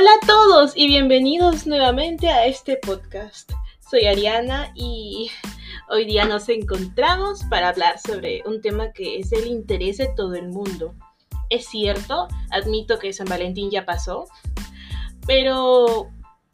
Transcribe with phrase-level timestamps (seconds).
[0.00, 3.52] Hola a todos y bienvenidos nuevamente a este podcast.
[3.90, 5.30] Soy Ariana y
[5.90, 10.36] hoy día nos encontramos para hablar sobre un tema que es el interés de todo
[10.36, 10.94] el mundo.
[11.50, 14.24] Es cierto, admito que San Valentín ya pasó,
[15.26, 16.08] pero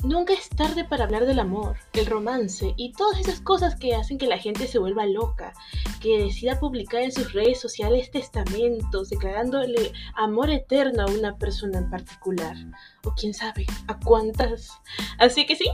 [0.07, 4.19] Nunca es tarde para hablar del amor, el romance y todas esas cosas que hacen
[4.19, 5.53] que la gente se vuelva loca,
[6.01, 11.91] que decida publicar en sus redes sociales testamentos declarándole amor eterno a una persona en
[11.91, 12.55] particular,
[13.03, 14.71] o quién sabe, a cuántas.
[15.19, 15.69] Así que sí,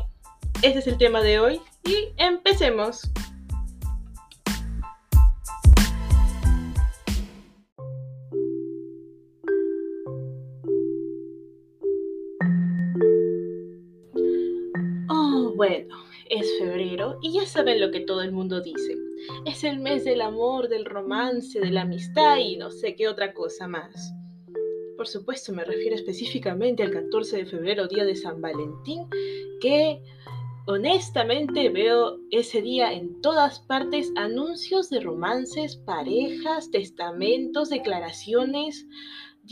[0.63, 3.11] ese es el tema de hoy y empecemos.
[16.33, 18.97] Es febrero y ya saben lo que todo el mundo dice.
[19.45, 23.35] Es el mes del amor, del romance, de la amistad y no sé qué otra
[23.35, 24.15] cosa más.
[24.97, 29.09] Por supuesto, me refiero específicamente al 14 de febrero, día de San Valentín,
[29.61, 30.03] que
[30.67, 38.87] honestamente veo ese día en todas partes anuncios de romances, parejas, testamentos, declaraciones.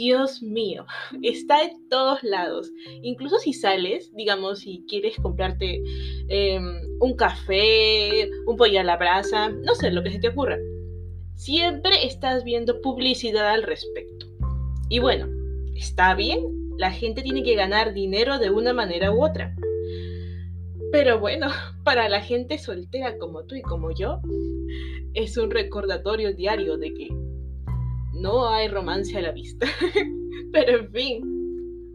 [0.01, 0.87] Dios mío,
[1.21, 2.73] está en todos lados.
[3.03, 5.83] Incluso si sales, digamos, si quieres comprarte
[6.29, 6.65] em,
[7.01, 10.57] un café, un pollo a la brasa, no sé, lo que se te ocurra.
[11.35, 14.25] Siempre estás viendo publicidad al respecto.
[14.89, 15.29] Y bueno,
[15.75, 16.41] está bien,
[16.79, 19.55] la gente tiene que ganar dinero de una manera u otra.
[20.93, 21.49] Pero bueno,
[21.85, 24.19] para la gente soltera como tú y como yo,
[25.13, 27.09] es un recordatorio diario de que
[28.21, 29.67] no hay romance a la vista.
[30.53, 31.93] Pero en fin,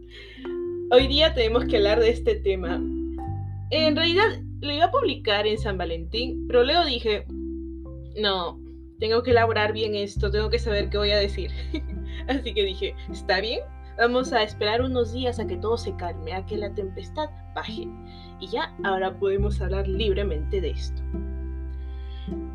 [0.90, 2.82] hoy día tenemos que hablar de este tema.
[3.70, 7.26] En realidad lo iba a publicar en San Valentín, pero luego dije,
[8.16, 8.60] no,
[8.98, 11.50] tengo que elaborar bien esto, tengo que saber qué voy a decir.
[12.28, 13.60] Así que dije, está bien,
[13.98, 17.88] vamos a esperar unos días a que todo se calme, a que la tempestad baje.
[18.40, 21.02] Y ya, ahora podemos hablar libremente de esto.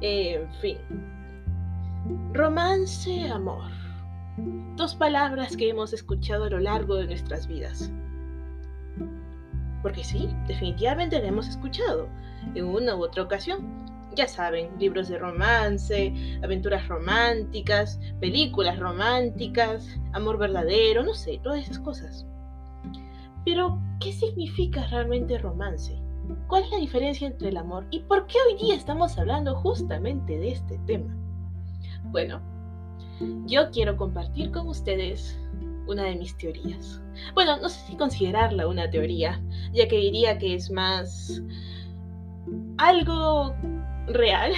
[0.01, 0.77] En fin,
[2.33, 3.71] Romance, amor.
[4.75, 7.91] Dos palabras que hemos escuchado a lo largo de nuestras vidas.
[9.81, 12.09] Porque sí, definitivamente la hemos escuchado
[12.55, 13.85] en una u otra ocasión.
[14.15, 16.13] Ya saben, libros de romance,
[16.43, 22.25] aventuras románticas, películas románticas, amor verdadero, no sé, todas esas cosas.
[23.45, 25.97] Pero, ¿qué significa realmente romance?
[26.47, 27.87] ¿Cuál es la diferencia entre el amor?
[27.89, 31.20] ¿Y por qué hoy día estamos hablando justamente de este tema?
[32.11, 32.41] Bueno,
[33.45, 35.39] yo quiero compartir con ustedes
[35.87, 37.01] una de mis teorías.
[37.33, 39.41] Bueno, no sé si considerarla una teoría,
[39.73, 41.41] ya que diría que es más
[42.77, 43.55] algo
[44.07, 44.53] real.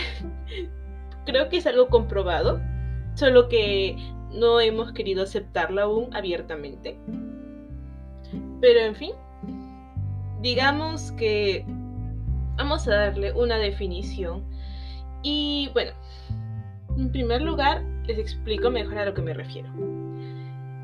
[1.25, 2.61] Creo que es algo comprobado,
[3.15, 3.95] solo que
[4.31, 6.97] no hemos querido aceptarla aún abiertamente.
[8.61, 9.11] Pero en fin,
[10.41, 11.65] digamos que
[12.57, 14.43] vamos a darle una definición.
[15.21, 15.91] Y bueno,
[16.97, 19.69] en primer lugar, les explico mejor a lo que me refiero.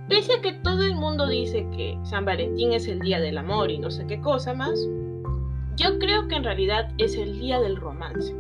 [0.08, 3.70] Pese a que todo el mundo dice que San Valentín es el día del amor
[3.70, 4.80] y no sé qué cosa más,
[5.76, 8.36] yo creo que en realidad es el día del romance.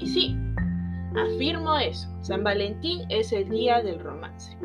[0.00, 0.36] Y sí,
[1.16, 4.56] afirmo eso, San Valentín es el día del romance.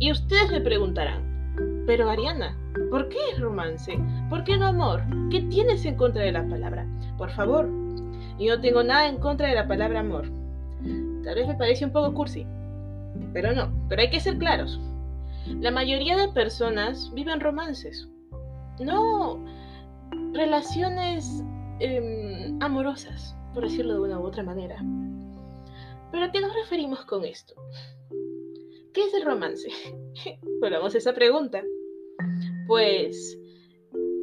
[0.00, 2.58] Y ustedes me preguntarán, pero Ariana,
[2.90, 3.96] ¿por qué es romance?
[4.28, 5.02] ¿Por qué no amor?
[5.30, 6.86] ¿Qué tienes en contra de la palabra?
[7.16, 7.66] Por favor,
[8.38, 10.28] yo no tengo nada en contra de la palabra amor.
[11.26, 12.46] Tal vez me parece un poco cursi,
[13.32, 14.80] pero no, pero hay que ser claros.
[15.60, 18.08] La mayoría de personas viven romances,
[18.78, 19.44] no
[20.32, 21.42] relaciones
[21.80, 24.76] em, amorosas, por decirlo de una u otra manera.
[26.12, 27.54] ¿Pero a qué nos referimos con esto?
[28.94, 29.68] ¿Qué es el romance?
[30.60, 31.60] Volvamos a esa pregunta.
[32.68, 33.36] Pues,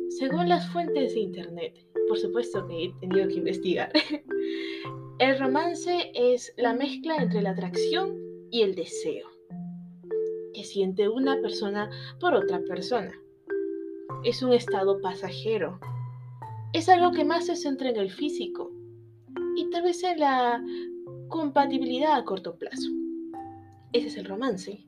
[0.07, 3.91] según las fuentes de Internet, por supuesto que he tenido que investigar,
[5.19, 8.17] El romance es la mezcla entre la atracción
[8.49, 9.29] y el deseo
[10.53, 11.89] que siente una persona
[12.19, 13.11] por otra persona.
[14.23, 15.79] Es un estado pasajero.
[16.73, 18.71] Es algo que más se centra en el físico
[19.55, 20.63] y tal vez en la
[21.29, 22.89] compatibilidad a corto plazo.
[23.91, 24.83] Ese es el romance.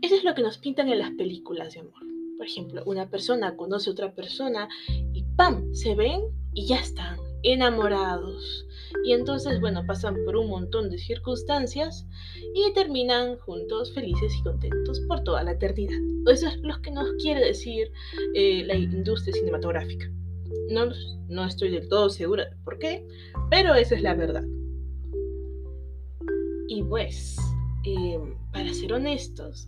[0.00, 2.02] Eso es lo que nos pintan en las películas de amor.
[2.38, 4.68] Por ejemplo, una persona conoce a otra persona
[5.12, 5.74] y ¡pam!
[5.74, 6.22] se ven
[6.54, 8.65] y ya están enamorados.
[9.04, 12.06] Y entonces, bueno, pasan por un montón de circunstancias
[12.54, 15.98] y terminan juntos, felices y contentos por toda la eternidad.
[16.26, 17.90] Eso es lo que nos quiere decir
[18.34, 20.10] eh, la industria cinematográfica.
[20.70, 20.86] No,
[21.28, 23.06] no estoy del todo segura de por qué,
[23.50, 24.44] pero esa es la verdad.
[26.68, 27.36] Y pues,
[27.84, 29.66] em, para ser honestos,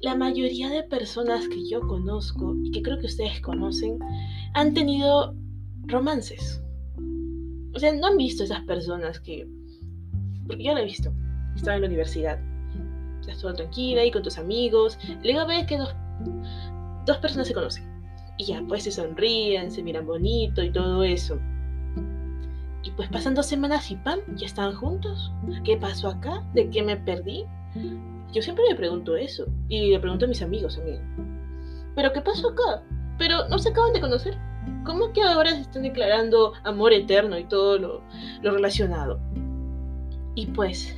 [0.00, 3.98] la mayoría de personas que yo conozco y que creo que ustedes conocen
[4.54, 5.34] han tenido
[5.86, 6.63] romances.
[7.74, 9.48] O sea, no han visto esas personas que...
[10.46, 11.12] Porque yo lo he visto.
[11.56, 12.38] Estaba en la universidad.
[13.20, 14.98] Estás todo tranquila ahí con tus amigos.
[15.22, 15.94] Luego ves que dos,
[17.06, 17.84] dos personas se conocen.
[18.36, 21.38] Y ya, pues se sonríen, se miran bonito y todo eso.
[22.82, 24.20] Y pues pasan dos semanas y ¡pam!
[24.36, 25.32] Ya están juntos.
[25.64, 26.44] ¿Qué pasó acá?
[26.52, 27.44] ¿De qué me perdí?
[28.32, 29.46] Yo siempre me pregunto eso.
[29.68, 31.00] Y le pregunto a mis amigos también.
[31.96, 32.82] ¿Pero qué pasó acá?
[33.18, 34.36] Pero no se acaban de conocer.
[34.84, 38.02] ¿Cómo que ahora se están declarando amor eterno y todo lo,
[38.42, 39.18] relacionado?
[40.34, 40.94] Y pues,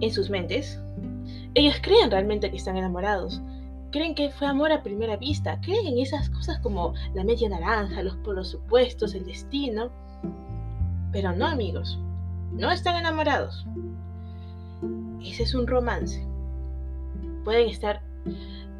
[0.00, 0.80] en sus mentes,
[1.54, 3.40] ellos creen realmente que están enamorados.
[3.90, 5.60] Creen que fue amor a primera vista.
[5.62, 9.90] Creen en esas cosas como la media naranja, los polos opuestos, el destino.
[11.12, 11.98] Pero no, amigos.
[12.52, 13.66] No están enamorados.
[15.22, 16.26] Ese es un romance.
[17.44, 18.02] Pueden estar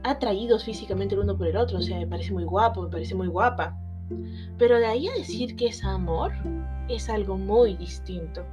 [0.03, 1.79] atraídos físicamente el uno por el otro.
[1.79, 3.79] O sea, me parece muy guapo, me parece muy guapa.
[4.59, 6.33] Pero de ahí a decir que es amor
[6.89, 8.45] es algo muy distinto.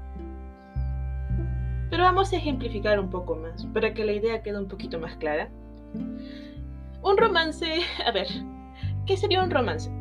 [1.89, 5.15] Pero vamos a ejemplificar un poco más para que la idea quede un poquito más
[5.17, 5.49] clara.
[7.01, 8.27] Un romance, a ver,
[9.05, 9.91] ¿qué sería un romance?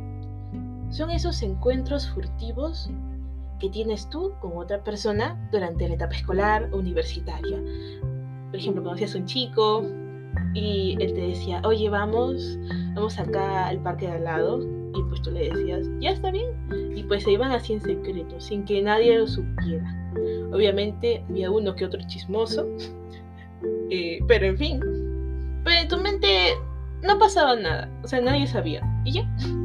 [0.90, 2.90] Son esos encuentros furtivos
[3.60, 7.58] que tienes tú con otra persona durante la etapa escolar o universitaria.
[8.50, 9.84] Por ejemplo, conocías a un chico
[10.54, 12.58] y él te decía, oye, vamos,
[12.94, 14.83] vamos acá al parque de al lado.
[14.94, 16.50] Y pues tú le decías, ya está bien.
[16.96, 20.12] Y pues se iban así en secreto, sin que nadie lo supiera.
[20.52, 22.66] Obviamente había uno que otro chismoso,
[23.90, 24.80] eh, pero en fin.
[25.64, 26.54] Pero en tu mente
[27.02, 28.82] no pasaba nada, o sea, nadie sabía.
[29.04, 29.36] Y ya.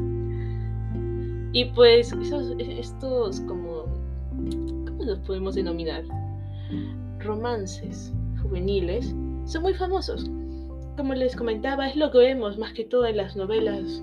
[1.52, 3.86] Y pues esos, estos como,
[4.86, 6.04] ¿cómo los podemos denominar?
[7.18, 9.12] Romances juveniles
[9.46, 10.30] son muy famosos.
[10.96, 14.00] Como les comentaba, es lo que vemos más que todo en las novelas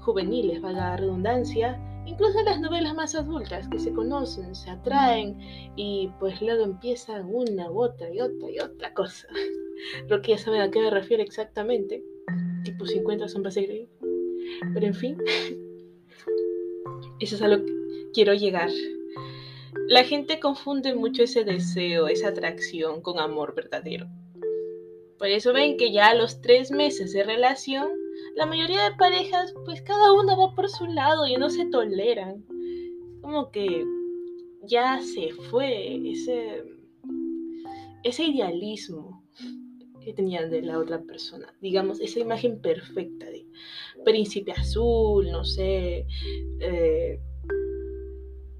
[0.00, 5.36] juveniles, valga la redundancia, incluso las novelas más adultas que se conocen, se atraen
[5.76, 9.28] y pues luego empiezan una u otra y otra y otra cosa.
[10.08, 12.04] Lo que ya saben a qué me refiero exactamente,
[12.64, 13.88] tipo 50 sombras de Grey.
[14.74, 15.16] Pero en fin,
[17.20, 17.72] eso es a lo que
[18.12, 18.70] quiero llegar.
[19.88, 24.06] La gente confunde mucho ese deseo, esa atracción con amor verdadero.
[25.18, 27.99] Por eso ven que ya a los tres meses de relación
[28.40, 32.42] la mayoría de parejas, pues cada uno va por su lado y no se toleran.
[33.20, 33.84] Como que
[34.62, 36.64] ya se fue ese,
[38.02, 39.22] ese idealismo
[40.02, 41.52] que tenían de la otra persona.
[41.60, 43.46] Digamos, esa imagen perfecta de
[44.06, 46.06] príncipe azul, no sé,
[46.60, 47.20] eh,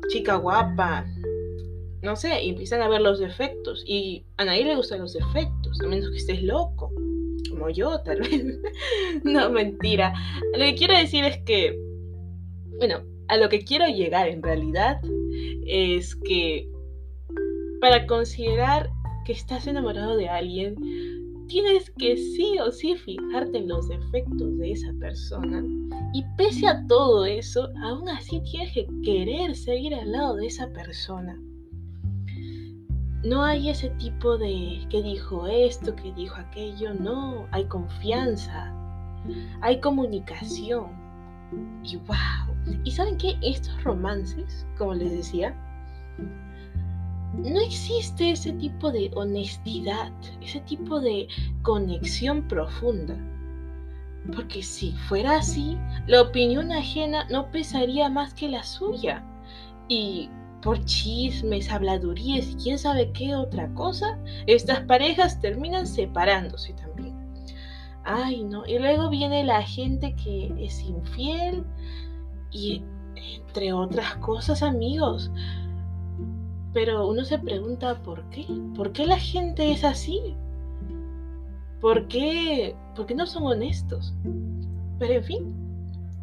[0.09, 1.07] chica guapa,
[2.03, 3.83] no sé, y empiezan a ver los defectos.
[3.87, 6.93] Y a nadie le gustan los defectos, a menos que estés loco
[7.73, 8.45] yo, tal vez.
[9.25, 10.15] no, mentira.
[10.53, 11.79] Lo que quiero decir es que,
[12.79, 15.01] bueno, a lo que quiero llegar en realidad
[15.67, 16.69] es que
[17.81, 18.91] para considerar
[19.25, 20.77] que estás enamorado de alguien,
[21.47, 25.65] tienes que sí o sí fijarte en los defectos de esa persona.
[26.13, 30.73] Y pese a todo eso, aún así tienes que querer seguir al lado de esa
[30.73, 31.41] persona
[33.23, 38.73] no hay ese tipo de que dijo esto, que dijo aquello, no, hay confianza,
[39.61, 40.87] hay comunicación.
[41.83, 43.37] Y wow, ¿y saben qué?
[43.43, 45.55] Estos romances, como les decía,
[47.35, 51.29] no existe ese tipo de honestidad, ese tipo de
[51.63, 53.17] conexión profunda.
[54.35, 59.25] Porque si fuera así, la opinión ajena no pesaría más que la suya.
[59.89, 60.29] Y
[60.63, 67.15] por chismes, habladurías y quién sabe qué otra cosa, estas parejas terminan separándose también.
[68.05, 68.67] Ay, no.
[68.67, 71.65] Y luego viene la gente que es infiel
[72.51, 72.83] y
[73.47, 75.31] entre otras cosas, amigos.
[76.73, 78.47] Pero uno se pregunta por qué.
[78.77, 80.37] ¿Por qué la gente es así?
[81.81, 82.77] ¿Por qué?
[82.95, 84.15] ¿Por qué no son honestos?
[84.99, 85.55] Pero en fin,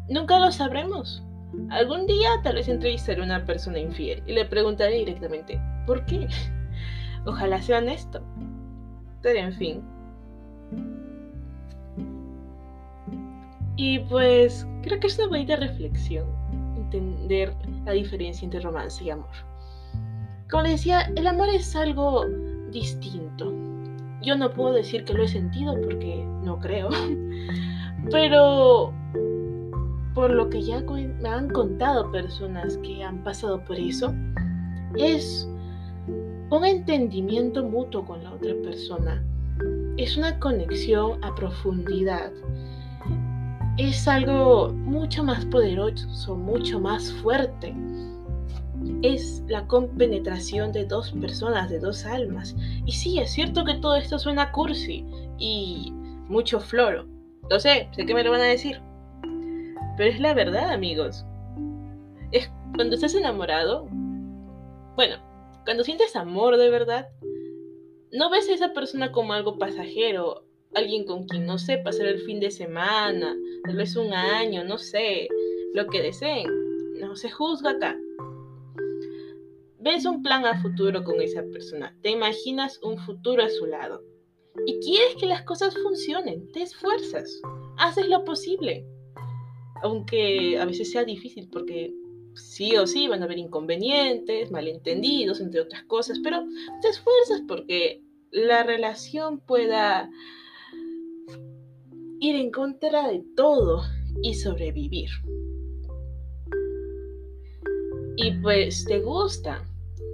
[0.08, 1.22] nunca lo sabremos.
[1.70, 6.28] Algún día tal vez entrevistaré a una persona infiel y le preguntaré directamente, ¿por qué?
[7.26, 8.22] Ojalá sea honesto.
[9.22, 9.82] Pero en fin.
[13.76, 16.26] Y pues creo que es una bonita reflexión
[16.76, 19.28] entender la diferencia entre romance y amor.
[20.50, 22.24] Como les decía, el amor es algo
[22.70, 23.52] distinto.
[24.22, 26.88] Yo no puedo decir que lo he sentido porque no creo.
[28.10, 28.92] Pero
[30.18, 34.12] por lo que ya me han contado personas que han pasado por eso,
[34.96, 35.48] es
[36.50, 39.24] un entendimiento mutuo con la otra persona.
[39.96, 42.32] es una conexión a profundidad.
[43.76, 47.72] Es algo mucho más poderoso, mucho más fuerte.
[49.02, 52.56] Es la compenetración de dos personas, de dos almas.
[52.84, 55.06] Y sí, es cierto que todo esto suena cursi
[55.38, 55.92] y
[56.26, 57.06] mucho floro.
[57.48, 58.87] Lo sé, sé que me lo van a decir.
[59.98, 61.26] Pero es la verdad, amigos.
[62.30, 63.88] Es cuando estás enamorado,
[64.94, 65.16] bueno,
[65.64, 67.08] cuando sientes amor de verdad,
[68.12, 72.20] no ves a esa persona como algo pasajero, alguien con quien, no sé, pasar el
[72.20, 75.26] fin de semana, tal vez un año, no sé,
[75.74, 76.46] lo que deseen.
[77.00, 77.98] No se juzga acá.
[79.80, 84.02] Ves un plan a futuro con esa persona, te imaginas un futuro a su lado
[84.64, 87.40] y quieres que las cosas funcionen, te esfuerzas,
[87.78, 88.86] haces lo posible.
[89.82, 91.92] Aunque a veces sea difícil porque
[92.34, 96.44] sí o sí van a haber inconvenientes, malentendidos, entre otras cosas, pero
[96.82, 100.10] te esfuerzas porque la relación pueda
[102.20, 103.82] ir en contra de todo
[104.22, 105.10] y sobrevivir.
[108.16, 109.64] Y pues te gusta,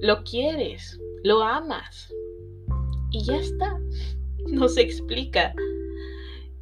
[0.03, 2.13] lo quieres, lo amas.
[3.11, 3.79] Y ya está.
[4.47, 5.55] No se explica.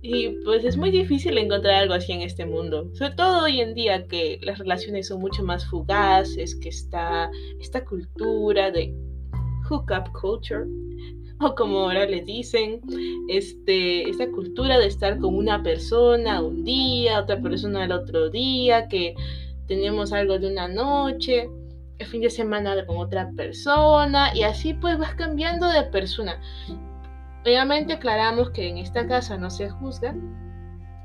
[0.04, 3.72] Y pues es muy difícil encontrar algo así en este mundo, sobre todo hoy en
[3.72, 7.30] día que las relaciones son mucho más fugaces, que está
[7.60, 8.92] esta cultura de
[9.68, 10.64] hookup culture,
[11.40, 12.80] o como ahora le dicen,
[13.28, 18.88] este, esta cultura de estar con una persona un día, otra persona el otro día,
[18.88, 19.14] que
[19.68, 21.48] tenemos algo de una noche,
[21.98, 26.40] el fin de semana con otra persona, y así pues vas cambiando de persona.
[27.42, 30.14] Obviamente aclaramos que en esta casa no se juzga.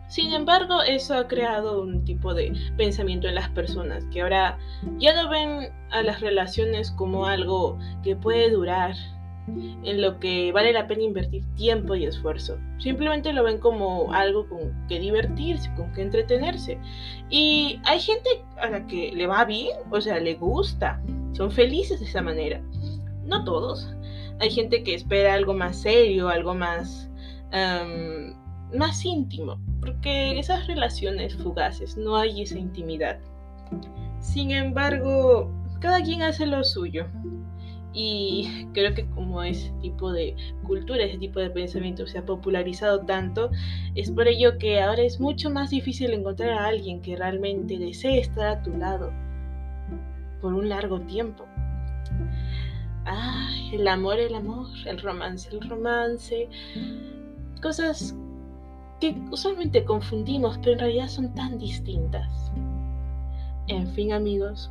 [0.08, 4.58] Sin embargo, eso ha creado un tipo de pensamiento en las personas que ahora
[4.98, 8.96] ya no ven a las relaciones como algo que puede durar,
[9.48, 12.58] en lo que vale la pena invertir tiempo y esfuerzo.
[12.80, 16.78] Simplemente lo ven como algo con que divertirse, con que entretenerse.
[17.30, 21.02] Y hay gente a la que le va bien, o sea, le gusta,
[21.34, 22.62] son felices de esa manera.
[23.24, 23.96] No todos,
[24.40, 27.10] hay gente que espera algo más serio, algo más,
[28.74, 33.20] más íntimo, porque esas relaciones fugaces no hay esa intimidad.
[34.20, 37.06] Sin embargo, cada quien hace lo suyo.
[37.94, 43.02] Y creo que como ese tipo de cultura, ese tipo de pensamiento se ha popularizado
[43.02, 43.50] tanto,
[43.96, 48.20] es por ello que ahora es mucho más difícil encontrar a alguien que realmente desee
[48.20, 49.12] estar a tu lado
[50.42, 51.46] por un largo tiempo.
[53.10, 56.50] Ay, el amor, el amor, el romance, el romance.
[57.62, 58.14] Cosas
[59.00, 62.52] que usualmente confundimos, pero en realidad son tan distintas.
[63.68, 64.70] En fin, amigos,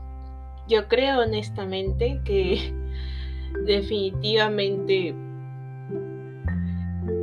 [0.68, 2.74] yo creo honestamente que
[3.66, 5.14] definitivamente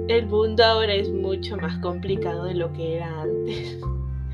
[0.08, 3.80] el mundo ahora es mucho más complicado de lo que era antes.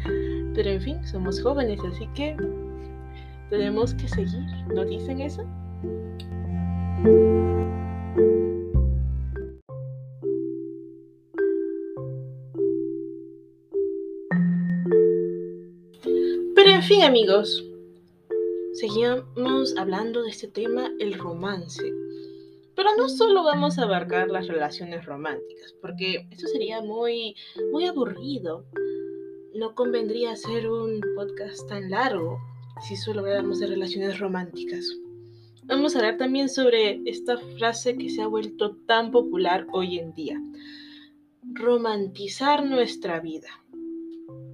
[0.56, 2.36] Pero en fin, somos jóvenes, así que
[3.50, 4.46] tenemos que seguir.
[4.74, 5.44] ¿No dicen eso?
[7.02, 7.12] Pero
[16.66, 17.64] en fin amigos,
[18.74, 21.90] seguimos hablando de este tema, el romance.
[22.76, 27.34] Pero no solo vamos a abarcar las relaciones románticas, porque eso sería muy,
[27.72, 28.66] muy aburrido.
[29.54, 32.40] No convendría hacer un podcast tan largo
[32.86, 34.86] si solo hablamos de relaciones románticas.
[35.70, 40.16] Vamos a hablar también sobre esta frase que se ha vuelto tan popular hoy en
[40.16, 40.42] día.
[41.54, 43.50] Romantizar nuestra vida.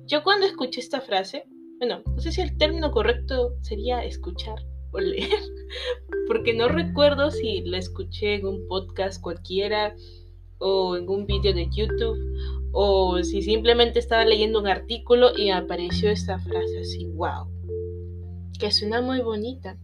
[0.07, 1.45] Yo cuando escuché esta frase,
[1.79, 4.59] bueno, no sé si el término correcto sería escuchar
[4.91, 5.39] o leer,
[6.27, 9.95] porque no recuerdo si la escuché en un podcast cualquiera
[10.57, 12.19] o en un vídeo de YouTube
[12.73, 17.47] o si simplemente estaba leyendo un artículo y apareció esta frase así, wow,
[18.59, 19.77] que suena muy bonita.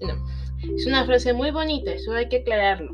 [0.00, 0.26] No,
[0.62, 2.92] es una frase muy bonita, eso hay que aclararlo.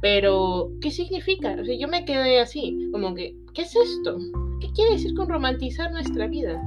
[0.00, 1.56] Pero, ¿qué significa?
[1.60, 4.18] O sea, yo me quedé así, como que, ¿qué es esto?
[4.60, 6.60] ¿Qué quiere decir con romantizar nuestra vida?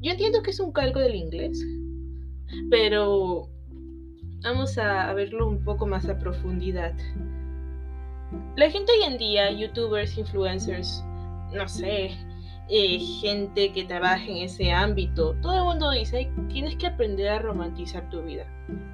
[0.00, 1.64] Yo entiendo que es un calco del inglés,
[2.70, 3.48] pero
[4.42, 6.94] vamos a verlo un poco más a profundidad.
[8.56, 11.04] La gente hoy en día, youtubers, influencers,
[11.52, 12.10] no sé,
[12.68, 17.38] eh, gente que trabaja en ese ámbito, todo el mundo dice, tienes que aprender a
[17.38, 18.44] romantizar tu vida.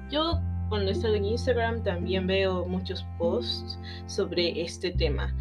[0.09, 0.39] Yo
[0.69, 5.33] cuando estoy en Instagram también veo muchos posts sobre este tema.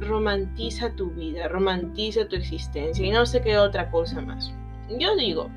[0.00, 4.52] Romantiza tu vida, romantiza tu existencia y no sé qué otra cosa más.
[4.98, 5.50] Yo digo,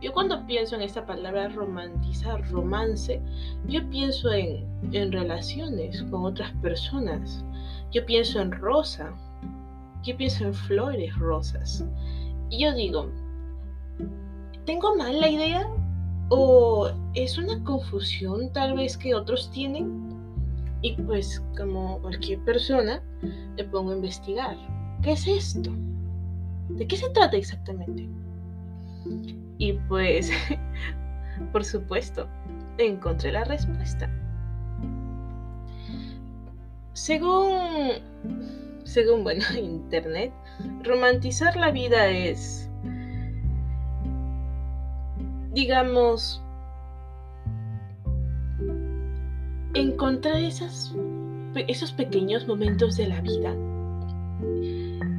[0.00, 3.20] yo cuando pienso en esta palabra romantizar, romance,
[3.66, 7.44] yo pienso en, en relaciones con otras personas.
[7.92, 9.12] Yo pienso en rosa.
[10.02, 11.84] Yo pienso en flores rosas.
[12.50, 13.10] Y yo digo,
[14.64, 15.66] ¿tengo mal la idea?
[16.28, 20.14] ¿O es una confusión tal vez que otros tienen?
[20.82, 23.02] Y pues como cualquier persona,
[23.56, 24.56] me pongo a investigar.
[25.02, 25.70] ¿Qué es esto?
[26.68, 28.08] ¿De qué se trata exactamente?
[29.58, 30.30] Y pues,
[31.52, 32.28] por supuesto,
[32.78, 34.10] encontré la respuesta.
[36.92, 37.50] Según,
[38.86, 40.32] según, bueno, internet,
[40.82, 42.70] romantizar la vida es,
[45.52, 46.42] digamos,
[49.74, 50.94] encontrar esas,
[51.68, 53.54] esos pequeños momentos de la vida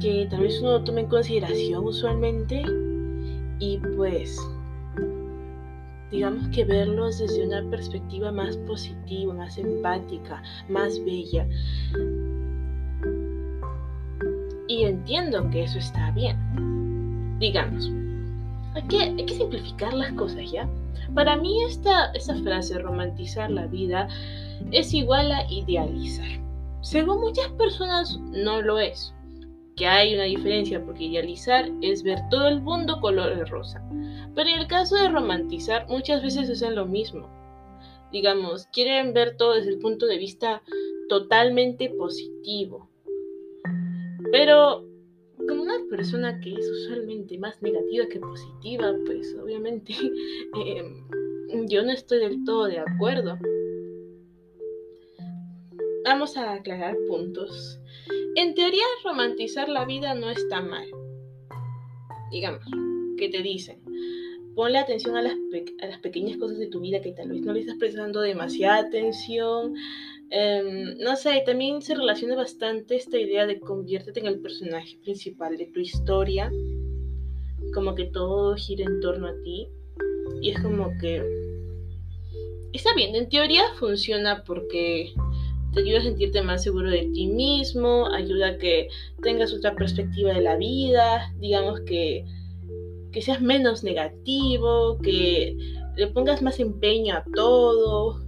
[0.00, 2.62] que tal vez uno tome en consideración usualmente
[3.58, 4.38] y pues
[6.10, 11.46] digamos que verlos desde una perspectiva más positiva, más empática, más bella.
[14.68, 16.36] Y entiendo que eso está bien.
[17.38, 17.90] Digamos,
[18.74, 20.68] hay que, hay que simplificar las cosas, ¿ya?
[21.14, 24.08] Para mí esta, esta frase, romantizar la vida,
[24.70, 26.28] es igual a idealizar.
[26.82, 29.12] Según muchas personas no lo es
[29.78, 33.80] que hay una diferencia porque idealizar es ver todo el mundo color de rosa.
[34.34, 37.28] Pero en el caso de romantizar, muchas veces hacen lo mismo.
[38.10, 40.62] Digamos, quieren ver todo desde el punto de vista
[41.08, 42.87] totalmente positivo.
[44.32, 44.84] Pero
[45.46, 49.94] como una persona que es usualmente más negativa que positiva, pues obviamente
[50.54, 53.38] em, yo no estoy del todo de acuerdo.
[56.04, 57.78] Vamos a aclarar puntos.
[58.34, 60.86] En teoría, romantizar la vida no está mal.
[62.30, 62.64] Digamos,
[63.18, 63.82] que te dicen,
[64.54, 65.34] ponle atención a las,
[66.02, 69.74] pequeñas cosas de tu vida que tal vez no le estás prestando demasiada atención.
[70.30, 75.56] Em, no sé, también se relaciona bastante esta idea de conviértete en el personaje principal
[75.56, 76.50] de tu historia.
[77.74, 79.68] Como que todo gira en torno a ti.
[80.42, 81.22] Y es como que...
[82.72, 85.14] Está bien, en teoría funciona porque
[85.72, 88.88] te ayuda a sentirte más seguro de ti mismo, ayuda a que
[89.22, 92.26] tengas otra perspectiva de la vida, digamos que,
[93.10, 95.56] que seas menos negativo, que
[95.96, 98.22] le pongas más empeño a todo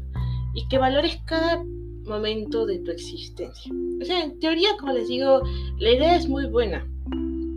[0.54, 1.62] y que valores cada
[2.04, 3.72] momento de tu existencia.
[4.00, 5.42] O sea, en teoría, como les digo,
[5.78, 6.86] la idea es muy buena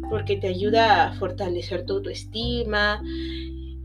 [0.10, 3.02] porque te ayuda a fortalecer tu autoestima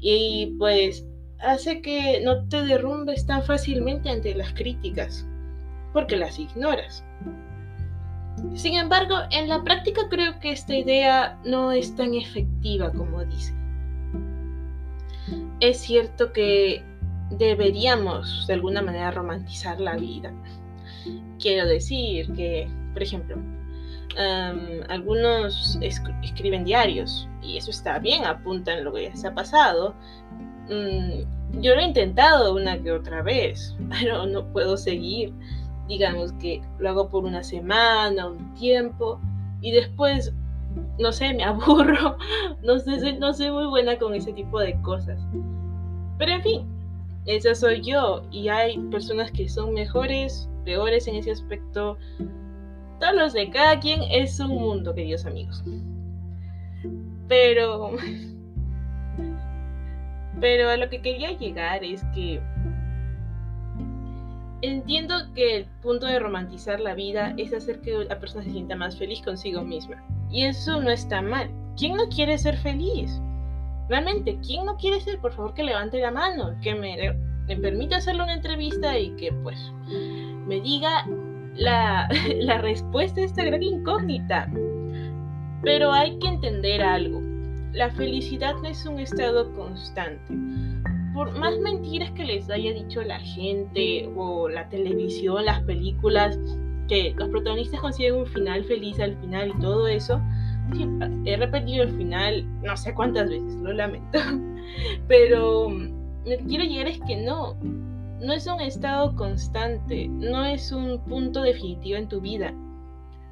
[0.00, 1.06] y pues
[1.40, 5.26] hace que no te derrumbes tan fácilmente ante las críticas
[5.92, 7.04] porque las ignoras.
[8.54, 13.54] Sin embargo, en la práctica creo que esta idea no es tan efectiva como dice.
[15.60, 16.84] Es cierto que
[17.30, 20.32] deberíamos de alguna manera romantizar la vida.
[21.38, 23.36] Quiero decir que, por ejemplo,
[24.88, 29.94] algunos escriben diarios y eso está bien, apuntan lo que ya se ha pasado.
[30.68, 35.32] Mm, yo lo he intentado una que otra vez, pero no puedo seguir
[35.88, 39.18] digamos que lo hago por una semana, un tiempo,
[39.60, 40.32] y después,
[40.98, 42.16] no sé, me aburro,
[42.62, 45.18] no sé, no soy muy buena con ese tipo de cosas.
[46.18, 46.77] Pero en fin,
[47.28, 51.96] esa soy yo, y hay personas que son mejores, peores en ese aspecto.
[52.98, 55.62] Todos los de cada quien es un mundo, queridos amigos.
[57.28, 57.92] Pero...
[60.40, 62.40] Pero a lo que quería llegar es que
[64.60, 68.74] Entiendo que el punto de romantizar la vida es hacer que la persona se sienta
[68.74, 70.02] más feliz consigo misma.
[70.30, 71.48] Y eso no está mal.
[71.76, 73.20] ¿Quién no quiere ser feliz?
[73.88, 75.18] Realmente, ¿quién no quiere ser?
[75.20, 76.96] Por favor, que levante la mano, que me,
[77.46, 79.72] me permita hacerle una entrevista y que pues
[80.46, 81.06] me diga
[81.54, 84.50] la, la respuesta a esta gran incógnita.
[85.62, 87.20] Pero hay que entender algo.
[87.72, 90.34] La felicidad no es un estado constante
[91.18, 96.38] por más mentiras que les haya dicho la gente o la televisión, las películas,
[96.86, 100.22] que los protagonistas consiguen un final feliz al final y todo eso,
[101.24, 104.18] he repetido el final no sé cuántas veces, lo lamento,
[105.08, 107.54] pero lo que quiero llegar es que no,
[108.20, 112.52] no es un estado constante, no es un punto definitivo en tu vida.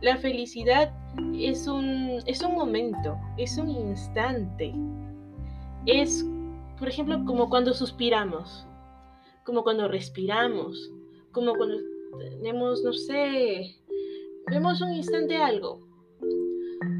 [0.02, 0.92] La felicidad
[1.38, 4.74] es un, es un momento, es un instante,
[5.86, 6.24] es
[6.78, 8.66] por ejemplo, como cuando suspiramos,
[9.44, 10.92] como cuando respiramos,
[11.32, 11.78] como cuando
[12.18, 13.76] tenemos, no sé,
[14.48, 15.85] vemos un instante algo,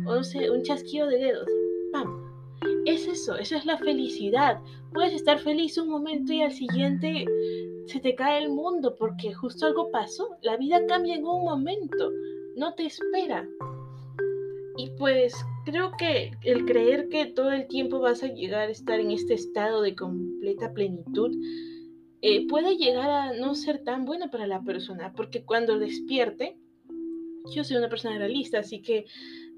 [0.06, 1.48] un chasquido de dedos,
[1.92, 2.26] ¡pam!
[2.86, 4.60] es eso, eso es la felicidad.
[4.92, 7.24] Puedes estar feliz un momento y al siguiente
[7.86, 10.36] se te cae el mundo porque justo algo pasó.
[10.42, 12.10] La vida cambia en un momento,
[12.56, 13.48] no te espera.
[14.76, 19.00] Y pues creo que el creer que todo el tiempo vas a llegar a estar
[19.00, 21.34] en este estado de completa plenitud
[22.22, 26.56] eh, puede llegar a no ser tan bueno para la persona, porque cuando despierte,
[27.54, 29.06] yo soy una persona realista, así que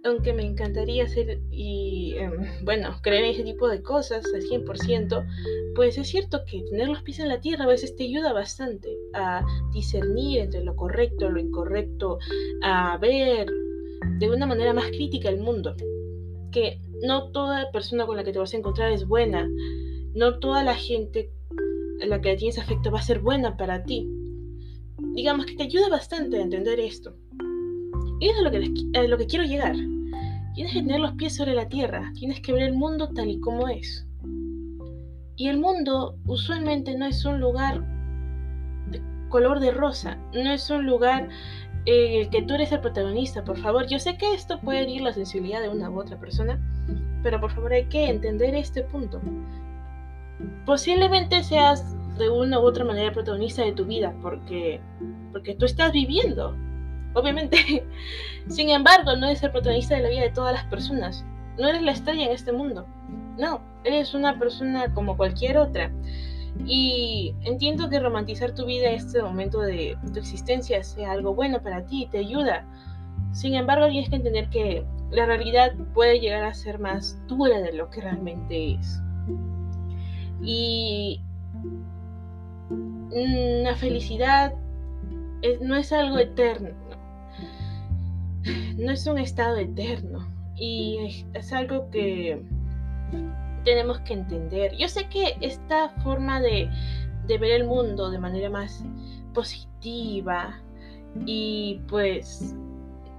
[0.04, 2.32] aunque me encantaría hacer y, em,
[2.64, 5.24] bueno, creer en ese tipo de cosas al 100%,
[5.74, 8.96] pues es cierto que tener los pies en la tierra a veces te ayuda bastante
[9.14, 12.18] a discernir entre lo correcto, lo incorrecto,
[12.62, 13.48] a ver
[14.18, 15.74] de una manera más crítica el mundo.
[16.52, 19.48] Que no toda persona con la que te vas a encontrar es buena,
[20.14, 21.30] no toda la gente
[22.02, 24.08] a la que tienes afecto va a ser buena para ti.
[25.14, 27.14] Digamos que te ayuda bastante a entender esto.
[28.20, 29.76] Eso es lo que, lo que quiero llegar.
[30.54, 33.38] Tienes que tener los pies sobre la tierra, tienes que ver el mundo tal y
[33.38, 34.06] como es.
[35.36, 37.80] Y el mundo usualmente no es un lugar
[38.90, 41.28] de color de rosa, no es un lugar
[41.84, 43.86] en el que tú eres el protagonista, por favor.
[43.86, 46.60] Yo sé que esto puede herir la sensibilidad de una u otra persona,
[47.22, 49.20] pero por favor hay que entender este punto.
[50.66, 54.80] Posiblemente seas de una u otra manera protagonista de tu vida, porque,
[55.30, 56.56] porque tú estás viviendo
[57.14, 57.84] obviamente.
[58.48, 61.24] Sin embargo, no eres el protagonista de la vida de todas las personas.
[61.58, 62.86] No eres la estrella en este mundo.
[63.36, 65.92] No, eres una persona como cualquier otra.
[66.66, 71.62] Y entiendo que romantizar tu vida en este momento de tu existencia sea algo bueno
[71.62, 72.66] para ti, te ayuda.
[73.32, 77.72] Sin embargo, tienes que entender que la realidad puede llegar a ser más dura de
[77.72, 79.00] lo que realmente es.
[80.42, 81.20] Y
[83.10, 84.54] la felicidad
[85.60, 86.87] no es algo eterno
[88.76, 92.42] no es un estado eterno y es, algo que
[93.64, 94.76] tenemos que entender.
[94.76, 96.68] Yo sé que esta forma de,
[97.26, 98.84] de ver el mundo de manera más
[99.34, 100.60] positiva
[101.26, 102.54] y pues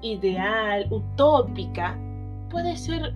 [0.01, 1.97] ideal, utópica,
[2.49, 3.13] puede ser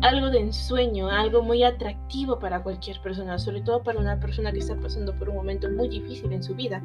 [0.00, 4.60] algo de ensueño, algo muy atractivo para cualquier persona, sobre todo para una persona que
[4.60, 6.82] está pasando por un momento muy difícil en su vida.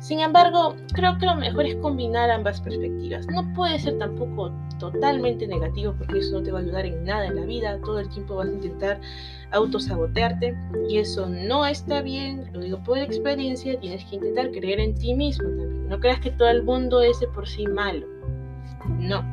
[0.00, 3.26] Sin embargo, creo que lo mejor es combinar ambas perspectivas.
[3.28, 7.26] No puede ser tampoco totalmente negativo porque eso no te va a ayudar en nada
[7.26, 7.78] en la vida.
[7.84, 9.00] Todo el tiempo vas a intentar
[9.52, 10.54] autosabotearte
[10.88, 12.50] y eso no está bien.
[12.52, 15.88] Lo digo por experiencia, tienes que intentar creer en ti mismo también.
[15.88, 18.06] No creas que todo el mundo es de por sí malo.
[18.98, 19.24] No.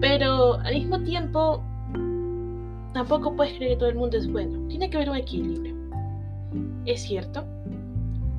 [0.00, 1.62] Pero al mismo tiempo,
[2.94, 4.66] tampoco puedes creer que todo el mundo es bueno.
[4.68, 5.74] Tiene que haber un equilibrio.
[6.86, 7.44] Es cierto,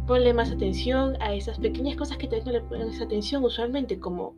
[0.08, 4.34] ponle más atención a esas pequeñas cosas que te no le pones atención usualmente, como,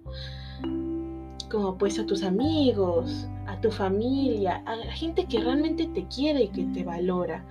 [1.49, 6.43] como pues a tus amigos, a tu familia, a la gente que realmente te quiere
[6.43, 7.45] y que te valora.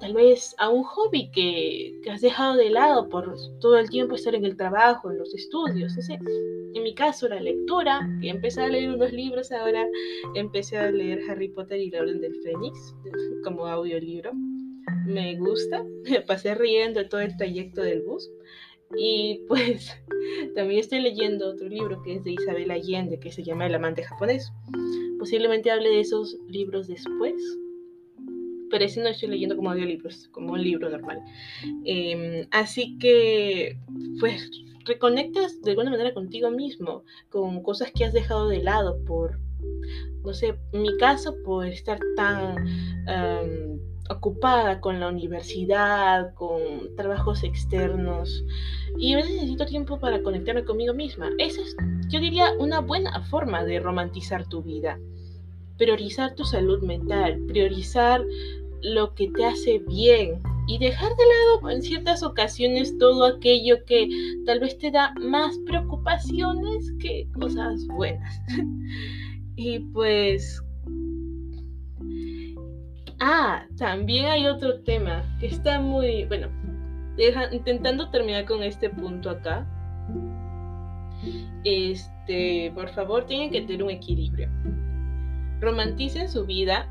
[0.00, 4.34] Tal vez a un hobby que, has dejado de lado por todo el tiempo estar
[4.34, 5.94] en el trabajo, en los estudios.
[6.08, 9.86] En mi caso, la lectura, que empecé a leer unos libros ahora,
[10.34, 12.94] empecé a leer Harry Potter y la Orden del Fénix
[13.44, 14.32] como audiolibro
[15.06, 15.84] me gusta.
[16.08, 18.30] Me pasé riendo todo el trayecto del bus.
[18.96, 19.96] Y pues
[20.54, 24.02] también estoy leyendo otro libro que es de Isabel Allende, que se llama El amante
[24.02, 24.50] japonés.
[25.18, 27.34] Posiblemente hable de esos libros después.
[28.70, 31.20] Pero ese no estoy leyendo como audiolibros, como un libro normal.
[31.84, 33.76] Em, así que,
[34.20, 34.48] pues,
[34.84, 39.38] reconectas de alguna manera contigo mismo, con cosas que has dejado de lado por,
[40.24, 42.56] no sé, en mi caso, por estar tan
[44.10, 46.60] ocupada con la universidad, con
[46.96, 48.44] trabajos externos
[48.98, 51.30] y a veces necesito tiempo para conectarme conmigo misma.
[51.38, 51.76] Esa es,
[52.08, 54.98] yo diría, una buena forma de romantizar tu vida.
[55.78, 58.22] Priorizar tu salud mental, priorizar
[58.82, 64.08] lo que te hace bien y dejar de lado en ciertas ocasiones todo aquello que
[64.46, 68.40] tal vez te da más preocupaciones que cosas buenas.
[69.56, 70.62] y pues
[73.22, 76.48] Ah, también hay otro tema que está muy, bueno,
[77.52, 79.66] intentando terminar con este punto acá.
[81.64, 84.48] Este, por favor, tienen que tener un equilibrio.
[85.60, 86.88] Romanticen su vida,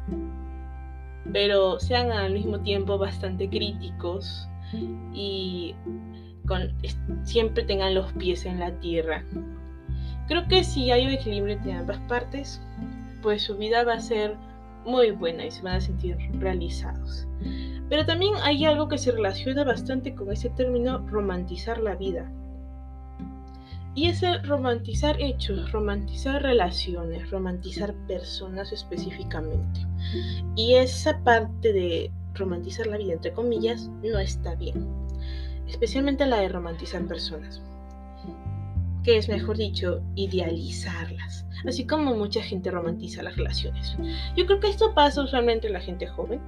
[1.32, 4.48] pero sean al mismo tiempo bastante críticos
[5.13, 5.76] y
[7.24, 9.24] siempre tengan los pies en la tierra.
[10.28, 12.62] Creo que si hay un equilibrio entre ambas partes,
[13.22, 14.36] pues su vida va a ser
[14.86, 17.28] muy buena y se van a sentir realizados.
[17.89, 22.32] Pero también hay algo que se relaciona bastante con ese término romantizar la vida.
[23.95, 29.86] Y es el romantizar hechos, romantizar relaciones, romantizar personas específicamente.
[30.56, 34.88] Y esa parte de romantizar la vida, entre comillas, no está bien.
[35.67, 37.62] Especialmente la de romantizar personas.
[39.04, 41.45] Que es, mejor dicho, idealizarlas.
[41.67, 43.97] Así como mucha gente romantiza las relaciones.
[44.38, 46.39] Yo creo que esto pasa usualmente en la gente joven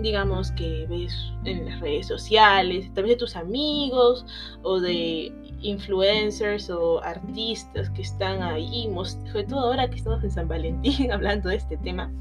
[0.00, 4.26] digamos, que ves en las redes sociales, vez de tus amigos
[4.62, 8.88] o de influencers o artistas que están ahí,
[9.32, 12.12] sobre todo ahora que estamos en San Valentín hablando de este tema,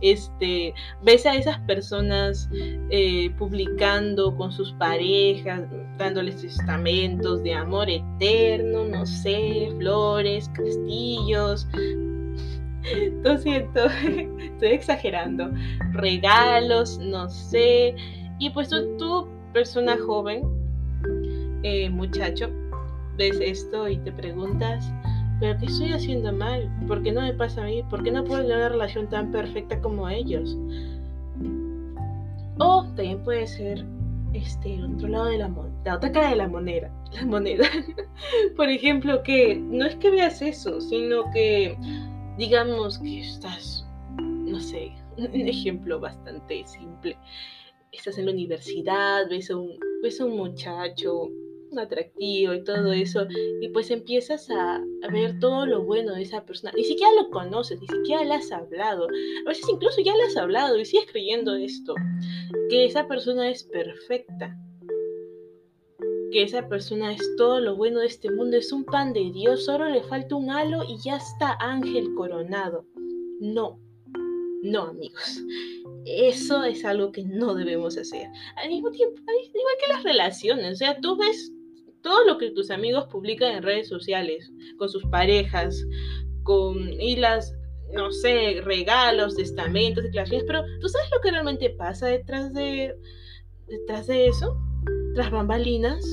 [0.00, 2.48] este, ves a esas personas
[2.90, 5.62] eh, publicando con sus parejas,
[5.98, 11.66] dándoles testamentos de amor eterno, no sé, flores, castillos.
[13.22, 13.86] Lo siento,
[14.38, 15.50] estoy exagerando.
[15.92, 17.94] Regalos, no sé.
[18.38, 20.42] Y pues tú, tú persona joven,
[21.62, 22.50] eh, muchacho,
[23.16, 24.92] ves esto y te preguntas,
[25.40, 26.70] ¿pero qué estoy haciendo mal?
[26.86, 27.82] ¿Por qué no me pasa a mí?
[27.90, 30.56] ¿Por qué no puedo tener una relación tan perfecta como ellos?
[32.58, 33.84] O también puede ser
[34.32, 36.90] este, otro lado de la moneda, la otra cara de la moneda.
[37.12, 37.68] La moneda.
[38.56, 41.76] Por ejemplo, que no es que veas eso, sino que
[42.36, 43.86] digamos que estás,
[44.18, 47.16] no sé, un ejemplo bastante simple.
[47.92, 51.28] Estás en la universidad, ves a un, ves a un muchacho
[51.78, 53.26] atractivo y todo eso,
[53.60, 54.82] y pues empiezas a,
[55.12, 56.72] ver todo lo bueno de esa persona.
[56.76, 59.06] Ni siquiera lo conoces, ni siquiera le has hablado.
[59.44, 61.94] A veces incluso ya le has hablado y sigues creyendo esto,
[62.70, 64.56] que esa persona es perfecta,
[66.32, 69.64] que esa persona es todo lo bueno de este mundo, es un pan de Dios,
[69.64, 72.86] solo le falta un halo y ya está ángel coronado.
[73.40, 73.78] No,
[74.62, 75.42] no amigos.
[76.06, 78.28] Eso es algo que no debemos hacer.
[78.56, 81.52] Al mismo tiempo, igual que las relaciones, o sea, tú ves
[82.04, 85.84] todo lo que tus amigos publican en redes sociales, con sus parejas,
[86.42, 87.56] con y las,
[87.94, 92.94] no sé, regalos, testamentos, declaraciones, pero ¿tú sabes lo que realmente pasa detrás de,
[93.66, 94.54] detrás de eso?
[95.14, 96.04] Tras bambalinas.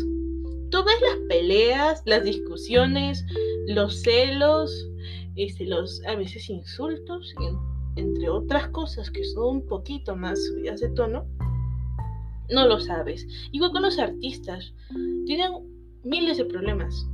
[0.70, 3.26] Tú ves las peleas, las discusiones,
[3.68, 4.88] los celos,
[5.36, 7.36] este, los a veces insultos,
[7.98, 11.28] entre otras cosas que son un poquito más subidas de tono,
[12.50, 13.28] no lo sabes.
[13.52, 14.74] Igual con los artistas,
[15.26, 15.71] tienen
[16.04, 17.08] miles de problemas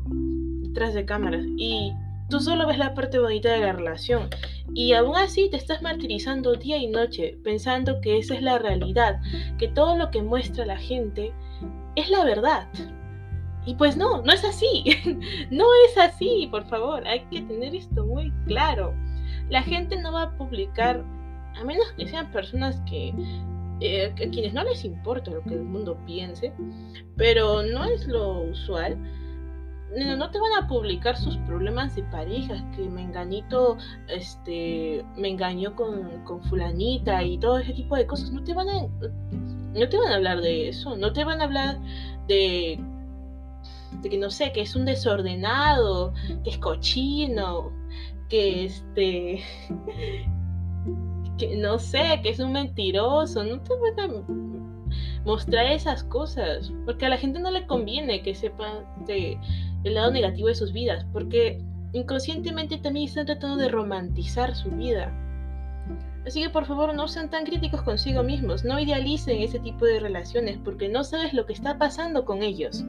[0.62, 1.93] detrás de cámaras y
[2.30, 4.30] tú solo ves la parte bonita de la relación
[4.73, 9.19] y aún así te estás martirizando día y noche pensando que esa es la realidad,
[9.58, 11.34] que todo lo que muestra la gente
[11.95, 12.67] es la verdad.
[13.65, 14.86] Y pues no, no es así.
[15.52, 17.06] no es así, por favor.
[17.06, 18.93] Hay que tener esto muy claro.
[19.50, 21.04] La gente no va a publicar,
[21.56, 23.13] a menos que sean personas que
[23.80, 26.54] eh, a quienes no les importa lo que el mundo piense,
[27.16, 28.98] pero no es lo usual.
[29.96, 33.78] No, te van a publicar sus problemas de pareja, que me engañito,
[34.10, 38.32] este, me engañó con, con, fulanita y todo ese tipo de cosas.
[38.32, 41.46] No te van a, no te van a hablar de eso, no te van a
[41.46, 41.80] hablar
[42.28, 42.80] de,
[44.02, 46.13] de que no sé, que es un desordenado,
[46.44, 47.72] que es cochino,
[48.30, 49.42] que este,
[51.38, 54.23] que no sé, que es un mentiroso, no te van a
[55.26, 59.38] mostrar esas cosas, porque a la gente no le conviene que sepa de,
[59.84, 61.62] el lado negativo de sus vidas, porque
[61.93, 65.13] inconscientemente también están tratando de romantizar su vida.
[66.26, 70.00] Así que por favor no sean tan críticos consigo mismos, no idealicen ese tipo de
[70.00, 72.84] relaciones porque no sabes lo que está pasando con ellos.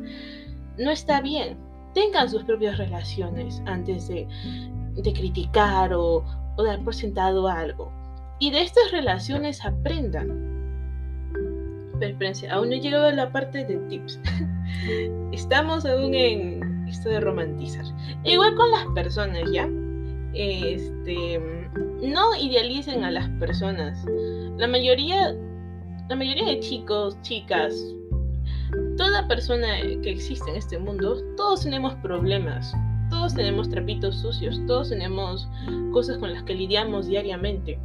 [0.76, 1.56] No está bien.
[1.94, 4.26] Tengan sus propias relaciones antes de,
[4.94, 6.24] de criticar o,
[6.56, 7.92] o dar por sentado algo
[8.38, 10.48] y de estas relaciones aprendan.
[12.51, 14.20] Aún no he llegado a la parte de tips.
[15.33, 17.85] Estamos aún en esto de romantizar.
[18.24, 19.68] Igual con las personas, ¿ya?
[20.33, 21.40] Este,
[22.03, 24.05] no idealicen a las personas.
[24.57, 25.35] La mayoría,
[26.09, 27.74] la mayoría de chicos, chicas,
[28.96, 32.72] toda persona que existe en este mundo, todos tenemos problemas.
[33.11, 35.48] Todos tenemos trapitos sucios, todos tenemos
[35.92, 37.79] cosas con las que lidiamos diariamente.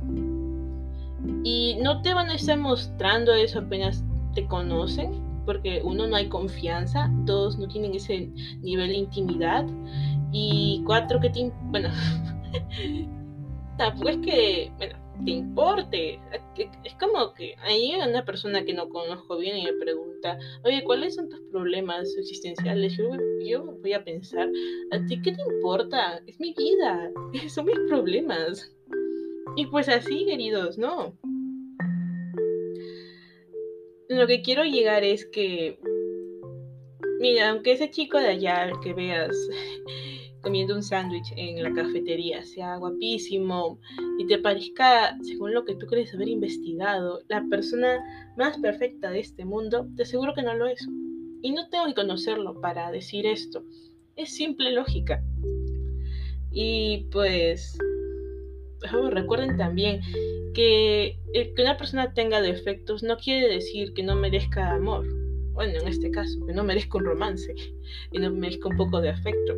[1.44, 4.04] Y no te van a estar mostrando eso apenas
[4.34, 5.12] te conocen,
[5.46, 8.30] porque uno no hay confianza, dos no tienen ese
[8.62, 9.66] nivel de intimidad
[10.32, 11.52] y cuatro que te...
[11.66, 11.90] Bueno,
[13.78, 16.20] tampoco es que, bueno, te importe.
[16.84, 21.16] Es como que hay una persona que no conozco bien y me pregunta, oye, ¿cuáles
[21.16, 22.98] son tus problemas existenciales?
[22.98, 23.10] Yo,
[23.46, 24.50] yo voy a pensar,
[24.92, 26.22] ¿a ti qué te importa?
[26.26, 27.12] Es mi vida,
[27.50, 28.72] son mis problemas.
[29.56, 31.14] Y pues así, queridos, ¿no?
[34.18, 35.80] Lo que quiero llegar es que
[37.24, 39.34] Mira, aunque ese chico de allá, que veas
[40.42, 43.80] comiendo un sándwich en la cafetería, sea guapísimo
[44.20, 47.98] y te parezca, según lo que tú crees haber investigado, la persona
[48.36, 50.86] más perfecta de este mundo, te aseguro que no lo es.
[51.42, 53.64] Y no tengo que conocerlo para decir esto.
[54.18, 55.24] Es simple lógica.
[56.52, 57.78] Y pues,
[59.12, 60.02] recuerden también
[60.54, 65.06] que el que una persona tenga defectos no quiere decir que no merezca amor.
[65.54, 67.54] Bueno, en este caso, que no merezca un romance
[68.12, 69.54] y no merezca un poco de afecto.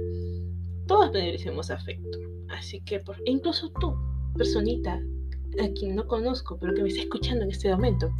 [0.88, 2.20] Todos merecemos afecto.
[2.50, 3.96] Así que, por, e incluso tú,
[4.38, 5.02] personita,
[5.62, 8.14] a quien no conozco, pero que me está escuchando en este momento.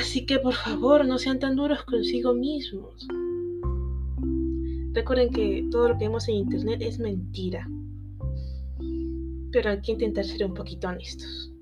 [0.00, 3.06] Así que, por favor, no sean tan duros consigo mismos.
[4.92, 7.68] Recuerden que todo lo que vemos en internet es mentira.
[9.54, 11.52] Pero hay que intentar ser un poquito honestos.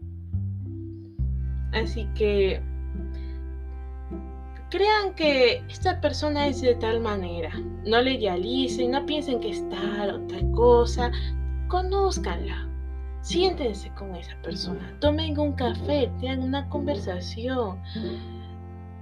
[1.72, 2.58] Así que
[4.70, 7.50] crean que esta persona es de tal manera.
[7.84, 11.12] No le idealicen, no piensen que es tal o tal cosa.
[11.68, 12.66] Conózcanla.
[13.20, 14.96] Siéntense con esa persona.
[15.00, 17.78] Tomen un café, tengan una conversación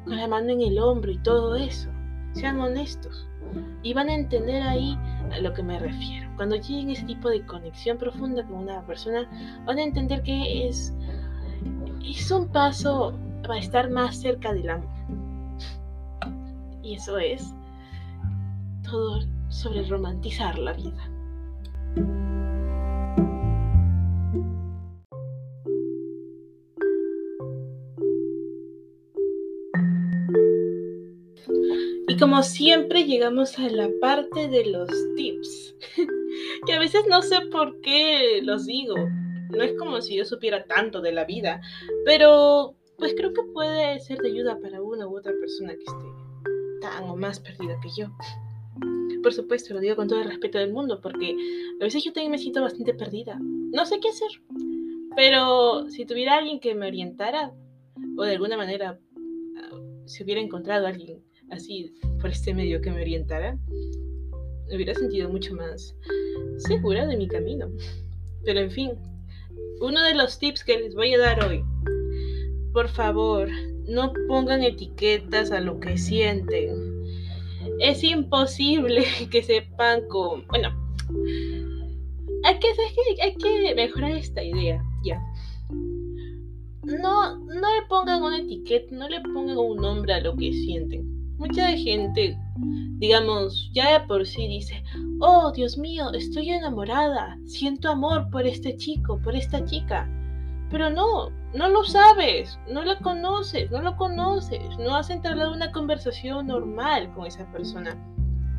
[0.04, 1.88] con la mano en el hombro y todo eso.
[2.32, 3.28] Sean honestos.
[3.84, 4.98] Y van a entender ahí
[5.32, 6.30] a lo que me refiero.
[6.36, 9.28] Cuando lleguen ese tipo de conexión profunda con una persona,
[9.64, 10.94] van a entender que es,
[12.04, 14.88] es un paso para estar más cerca del amor.
[16.82, 17.54] Y eso es
[18.82, 21.10] todo sobre romantizar la vida.
[32.20, 35.74] Como siempre llegamos a la parte de los tips,
[36.66, 38.94] que a veces no sé por qué los digo.
[39.48, 41.62] No es como si yo supiera tanto de la vida,
[42.04, 46.80] pero pues creo que puede ser de ayuda para una u otra persona que esté
[46.82, 48.08] tan o más perdida que yo.
[49.22, 51.34] Por supuesto, lo digo con todo el respeto del mundo, porque
[51.80, 53.38] a veces yo también me siento bastante perdida.
[53.40, 54.30] No sé qué hacer.
[55.16, 57.52] Pero si tuviera alguien que me orientara,
[58.16, 59.00] o de alguna manera
[59.56, 63.58] ah, si hubiera encontrado alguien así por este medio que me orientara,
[64.68, 65.94] me hubiera sentido mucho más
[66.58, 67.68] segura de mi camino.
[68.44, 68.92] Pero en fin,
[69.80, 71.64] uno de los tips que les voy a dar hoy.
[72.72, 73.48] Por favor,
[73.88, 77.02] no pongan etiquetas a lo que sienten.
[77.80, 80.46] Es imposible que sepan con...
[80.48, 80.70] Bueno,
[82.44, 82.68] hay que,
[83.22, 85.20] hay que mejorar esta idea, ya.
[86.84, 91.09] No, no le pongan una etiqueta, no le pongan un nombre a lo que sienten.
[91.40, 92.38] Mucha gente,
[92.98, 94.84] digamos, ya de por sí dice,
[95.20, 100.06] oh Dios mío, estoy enamorada, siento amor por este chico, por esta chica.
[100.70, 105.72] Pero no, no lo sabes, no lo conoces, no lo conoces, no has entablado una
[105.72, 107.96] conversación normal con esa persona.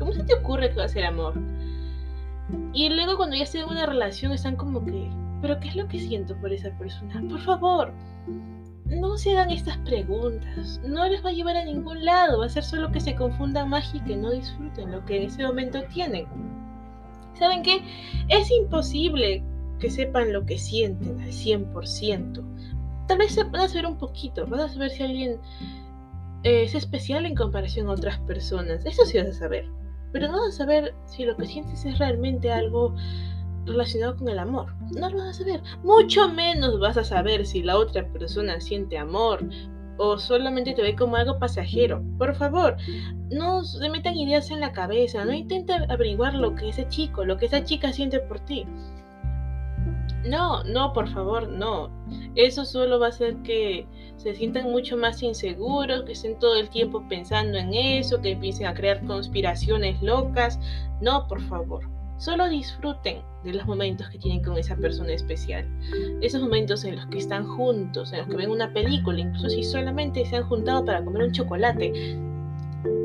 [0.00, 1.34] ¿Cómo se te ocurre que va a ser amor?
[2.72, 5.08] Y luego cuando ya estén en una relación están como que,
[5.40, 7.22] ¿pero qué es lo que siento por esa persona?
[7.30, 7.94] Por favor,
[9.00, 12.50] no se hagan estas preguntas, no les va a llevar a ningún lado, va a
[12.50, 15.82] ser solo que se confundan más y que no disfruten lo que en ese momento
[15.92, 16.26] tienen.
[17.38, 17.82] ¿Saben qué?
[18.28, 19.42] Es imposible
[19.78, 22.44] que sepan lo que sienten al 100%.
[23.08, 25.40] Tal vez se van a saber un poquito, van a saber si alguien
[26.44, 28.84] eh, es especial en comparación a otras personas.
[28.84, 29.66] Eso sí vas a saber.
[30.12, 32.94] Pero no vas a saber si lo que sientes es realmente algo
[33.66, 34.74] relacionado con el amor.
[34.92, 35.62] No lo vas a saber.
[35.82, 39.44] Mucho menos vas a saber si la otra persona siente amor
[39.98, 42.02] o solamente te ve como algo pasajero.
[42.18, 42.76] Por favor,
[43.30, 45.24] no se metan ideas en la cabeza.
[45.24, 48.66] No intenten averiguar lo que ese chico, lo que esa chica siente por ti.
[50.24, 51.90] No, no, por favor, no.
[52.36, 56.70] Eso solo va a hacer que se sientan mucho más inseguros, que estén todo el
[56.70, 60.60] tiempo pensando en eso, que empiecen a crear conspiraciones locas.
[61.00, 61.88] No, por favor.
[62.18, 65.66] Solo disfruten de los momentos que tienen con esa persona especial.
[66.20, 69.64] Esos momentos en los que están juntos, en los que ven una película, incluso si
[69.64, 72.16] solamente se han juntado para comer un chocolate.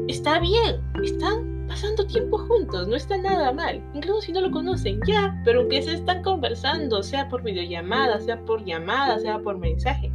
[0.08, 5.00] Está bien, están pasando tiempo juntos, no está nada mal, incluso si no lo conocen,
[5.06, 10.12] ya, pero aunque se están conversando, sea por videollamada, sea por llamada, sea por mensaje,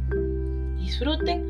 [0.77, 1.47] disfruten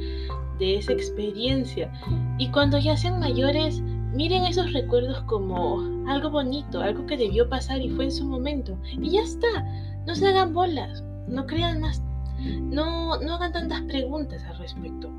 [0.60, 1.92] de esa experiencia
[2.38, 3.82] y cuando ya sean mayores,
[4.14, 8.78] miren esos recuerdos como algo bonito, algo que debió pasar y fue en su momento,
[8.84, 9.66] y ya está,
[10.06, 12.02] no se hagan bolas, no crean más,
[12.40, 15.10] no, no hagan tantas preguntas al respecto,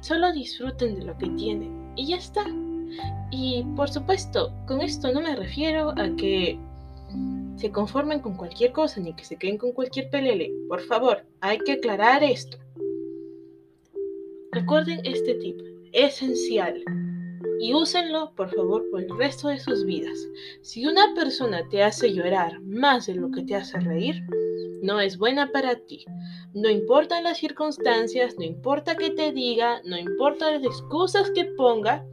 [0.00, 2.44] solo disfruten de lo que tienen y ya está.
[3.30, 6.58] Y por supuesto, con esto no me refiero a que
[7.56, 10.52] se conformen con cualquier cosa ni que se queden con cualquier pelele.
[10.68, 12.58] Por favor, hay que aclarar esto.
[14.52, 15.58] Recuerden este tip,
[15.92, 16.82] esencial.
[17.60, 20.18] Y úsenlo, por favor, por el resto de sus vidas.
[20.62, 24.22] Si una persona te hace llorar más de lo que te hace reír,
[24.82, 26.04] no es buena para ti.
[26.52, 32.04] No importan las circunstancias, no importa qué te diga, no importa las excusas que ponga,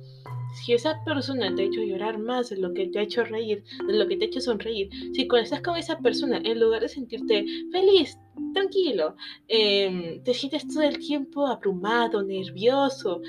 [0.53, 3.63] si esa persona te ha hecho llorar más de lo que te ha hecho reír,
[3.87, 6.81] de lo que te ha hecho sonreír, si cuando estás con esa persona, en lugar
[6.81, 8.17] de sentirte feliz,
[8.53, 9.15] tranquilo,
[9.47, 13.21] em, te sientes todo el tiempo abrumado, nervioso,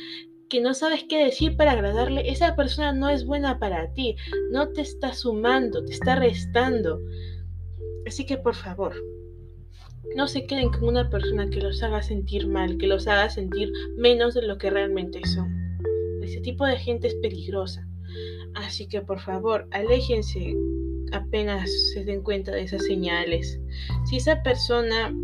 [0.52, 4.16] que no sabes qué decir para agradarle, esa persona no es buena para ti,
[4.50, 7.00] no te está sumando, te está restando.
[8.06, 8.94] Así que por favor,
[10.14, 13.72] no se queden con una persona que los haga sentir mal, que los haga sentir
[13.96, 15.48] menos de lo que realmente son.
[16.22, 17.88] Ese tipo de gente es peligrosa.
[18.54, 20.54] Así que por favor, aléjense
[21.12, 23.58] apenas se den cuenta de esas señales.
[24.04, 25.14] Si esa persona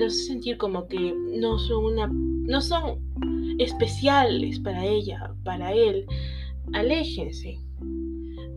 [0.00, 2.10] los sentir como que no son una
[2.48, 2.98] no son
[3.58, 6.06] especiales para ella, para él,
[6.72, 7.58] aléjense.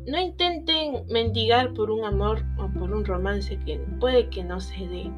[0.08, 4.88] No intenten mendigar por un amor o por un romance que puede que no se
[4.88, 5.12] dé.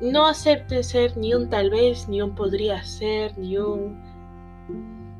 [0.00, 3.96] No acepten ser ni un tal vez, ni un podría ser, ni un...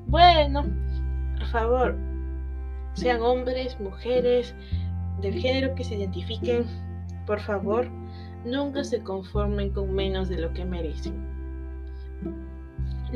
[0.09, 0.65] Bueno,
[1.39, 1.97] por favor,
[2.95, 4.55] sean hombres, mujeres,
[5.21, 6.67] del género que se identifiquen,
[7.27, 7.89] por favor,
[8.45, 11.36] nunca se conformen con menos de lo que merecen.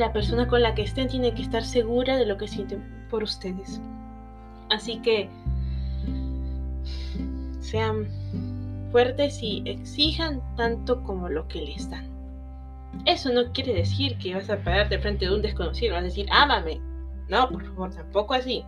[0.01, 3.23] La persona con la que estén tiene que estar segura de lo que sienten por
[3.23, 3.83] ustedes.
[4.71, 5.29] Así que
[7.61, 8.09] sean
[8.93, 12.09] fuertes y exijan tanto como lo que les dan.
[13.05, 16.27] Eso no quiere decir que vas a pararte frente de un desconocido, vas a decir,
[16.31, 16.81] ámame.
[17.29, 18.65] No, por favor, tampoco así.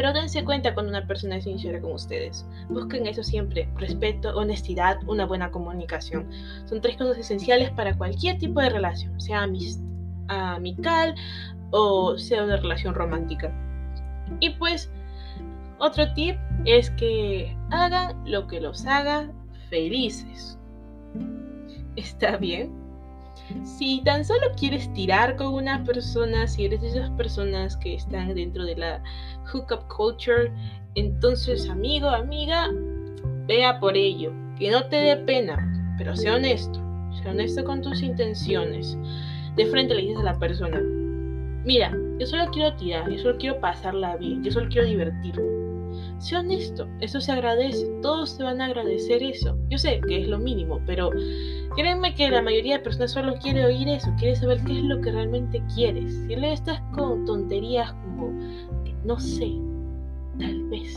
[0.00, 2.46] Pero dense cuenta cuando una persona es sincera con ustedes.
[2.70, 6.26] Busquen eso siempre, respeto, honestidad, una buena comunicación.
[6.64, 9.46] Son tres cosas esenciales para cualquier tipo de relación, sea
[10.28, 11.14] amical
[11.70, 13.52] o sea una relación romántica.
[14.40, 14.90] Y pues
[15.76, 19.30] otro tip es que hagan lo que los haga
[19.68, 20.58] felices.
[21.96, 22.72] ¿Está bien?
[23.64, 28.34] Si tan solo quieres tirar con una persona, si eres de esas personas que están
[28.34, 29.02] dentro de la
[29.52, 30.52] hookup culture,
[30.94, 32.68] entonces amigo, amiga,
[33.46, 34.32] vea por ello.
[34.58, 36.80] Que no te dé pena, pero sea honesto.
[37.22, 38.96] Sea honesto con tus intenciones.
[39.56, 40.80] De frente le dices a la persona,
[41.64, 45.60] mira, yo solo quiero tirar, yo solo quiero pasarla bien, yo solo quiero divertirme.
[46.18, 49.56] Sé honesto, eso se agradece, todos te van a agradecer eso.
[49.68, 51.10] Yo sé que es lo mínimo, pero
[51.74, 55.00] créeme que la mayoría de personas solo quiere oír eso, quiere saber qué es lo
[55.00, 56.12] que realmente quieres.
[56.26, 58.38] Si le estás con tonterías como,
[59.04, 59.50] no sé,
[60.38, 60.96] tal vez,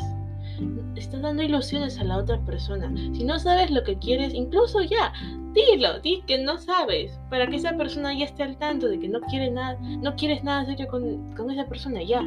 [0.96, 2.92] estás dando ilusiones a la otra persona.
[3.14, 5.14] Si no sabes lo que quieres, incluso ya,
[5.54, 9.08] dilo, di que no sabes, para que esa persona ya esté al tanto de que
[9.08, 12.22] no quiere nada, no quieres nada serio con, con esa persona, ya.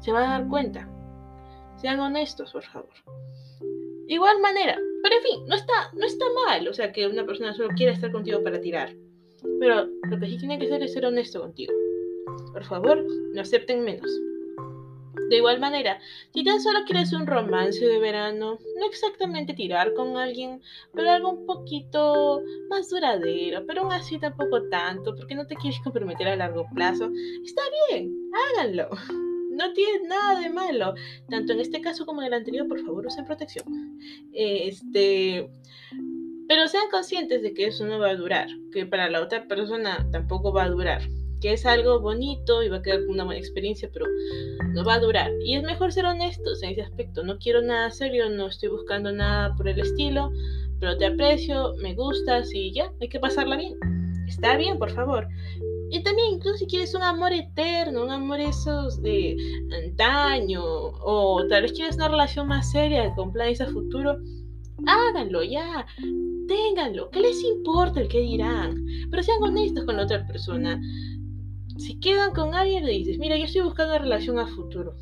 [0.00, 0.88] Se va a dar cuenta.
[1.76, 2.90] Sean honestos, por favor.
[4.08, 7.52] Igual manera, pero en fin, no está, no está mal, o sea, que una persona
[7.54, 8.94] solo quiera estar contigo para tirar.
[9.60, 11.72] Pero lo que sí tiene que hacer es ser honesto contigo.
[12.52, 14.10] Por favor, no acepten menos.
[15.28, 15.98] De igual manera,
[16.32, 20.60] si tan solo quieres un romance de verano, no exactamente tirar con alguien,
[20.94, 25.80] pero algo un poquito más duradero, pero aún así tampoco tanto, porque no te quieres
[25.82, 27.10] comprometer a largo plazo,
[27.44, 28.12] está bien,
[28.54, 28.90] háganlo.
[29.56, 30.94] No tiene nada de malo.
[31.30, 33.64] Tanto en este caso como en el anterior, por favor, usen protección.
[34.32, 35.48] Este.
[36.46, 38.48] Pero sean conscientes de que eso no va a durar.
[38.70, 41.00] Que para la otra persona tampoco va a durar.
[41.40, 44.06] Que es algo bonito y va a quedar una buena experiencia, pero
[44.72, 45.30] no va a durar.
[45.44, 47.22] Y es mejor ser honestos en ese aspecto.
[47.22, 50.30] No quiero nada serio, no estoy buscando nada por el estilo,
[50.80, 53.74] pero te aprecio, me gustas y ya, hay que pasarla bien.
[54.26, 55.28] Está bien, por favor.
[55.90, 59.36] Y también, incluso si quieres un amor eterno, un amor esos de
[59.84, 64.18] antaño, o tal vez quieres una relación más seria con planes a futuro,
[64.84, 65.86] háganlo ya,
[66.48, 68.84] ténganlo, ¿qué les importa el que dirán?
[69.10, 70.80] Pero sean honestos con la otra persona.
[71.78, 74.94] Si quedan con alguien, le dices, mira, yo estoy buscando una relación a futuro.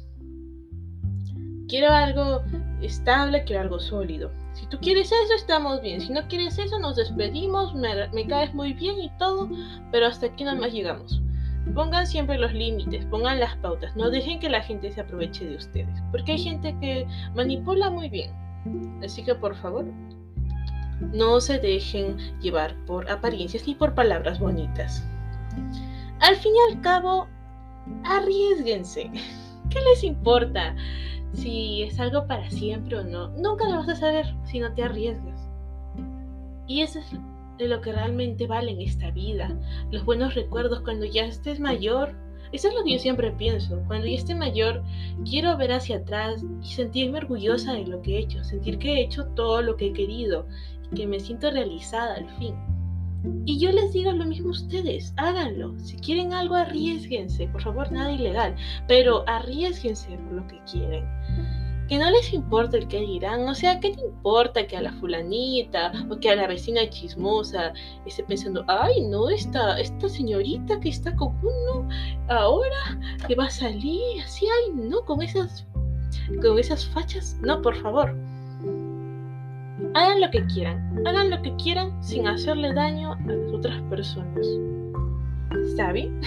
[1.69, 2.43] Quiero algo
[2.83, 4.31] estable, quiero algo sólido.
[4.53, 6.01] Si tú quieres eso, estamos bien.
[6.01, 9.49] Si no quieres eso, nos despedimos, me, caes muy bien y todo,
[9.91, 11.21] pero hasta aquí nada más llegamos.
[11.75, 15.57] Pongan siempre los límites, pongan las pautas, no dejen que la gente se aproveche de
[15.57, 18.31] ustedes, porque hay gente que manipula muy bien.
[19.03, 19.87] Así que por favor,
[21.13, 25.03] no se dejen llevar por apariencias ni por palabras bonitas.
[26.25, 27.29] Al fin y al cabo,
[28.05, 29.11] arriesguense.
[29.71, 30.75] ¿Qué les importa?
[31.35, 33.29] si es algo para siempre o no.
[33.31, 35.49] Nunca lo vas a saber si no te arriesgas.
[36.67, 37.07] Y esa es
[37.59, 39.57] de lo que realmente vale en esta vida,
[39.91, 42.15] los buenos recuerdos cuando ya estés mayor.
[42.53, 43.83] Eso es lo que yo siempre pienso.
[43.87, 44.83] Cuando ya esté mayor,
[45.29, 49.01] quiero ver hacia atrás y sentirme orgullosa de lo que he hecho, sentir que he
[49.03, 50.47] hecho todo lo que he querido
[50.91, 52.55] y que me siento realizada al fin.
[53.47, 55.79] Y yo les digo lo mismo a ustedes, háganlo.
[55.79, 57.49] Si quieren algo, arriesguense.
[57.49, 58.55] Por favor, nada ilegal,
[58.87, 61.05] pero arriesguense por lo que quieren
[61.89, 64.93] que no les importa el que dirán, o sea, ¿qué te importa que a la
[64.93, 67.73] fulanita o que a la vecina chismosa
[68.07, 71.89] esté pensando, ay, no, esta, esta señorita que está con uno
[72.29, 75.67] ahora que va a salir así, ay, no, con esas,
[76.41, 78.17] con esas fachas, no, por favor.
[79.95, 84.45] Hagan lo que quieran, hagan lo que quieran sin hacerle daño a las otras personas.
[85.69, 86.21] ¿Está bien?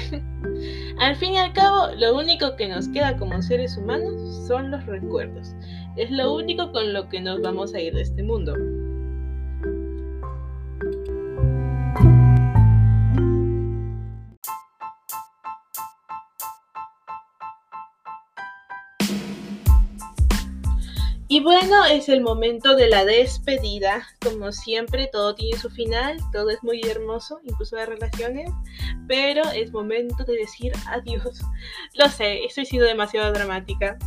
[1.00, 4.86] al fin y al cabo, lo único que nos queda como seres humanos son los
[4.86, 5.54] recuerdos.
[5.98, 8.54] Es lo único con lo que nos vamos a ir de este mundo.
[21.30, 24.08] Y bueno, es el momento de la despedida.
[24.24, 28.50] Como siempre, todo tiene su final, todo es muy hermoso, incluso las relaciones,
[29.10, 31.42] pero es momento de decir adiós.
[31.96, 33.98] Lo sé, estoy siendo demasiado dramática,